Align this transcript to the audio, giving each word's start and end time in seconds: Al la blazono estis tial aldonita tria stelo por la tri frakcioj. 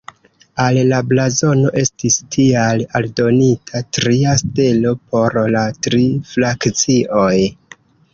Al 0.61 0.77
la 0.91 0.99
blazono 1.09 1.73
estis 1.81 2.15
tial 2.35 2.81
aldonita 2.99 3.81
tria 3.97 4.33
stelo 4.43 4.95
por 5.13 5.37
la 5.57 5.63
tri 5.89 6.01
frakcioj. 6.31 7.37